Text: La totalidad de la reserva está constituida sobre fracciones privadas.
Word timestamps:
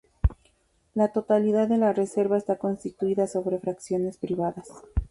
La 0.95 1.09
totalidad 1.09 1.67
de 1.67 1.77
la 1.77 1.93
reserva 1.93 2.35
está 2.35 2.55
constituida 2.57 3.27
sobre 3.27 3.59
fracciones 3.59 4.17
privadas. 4.17 4.67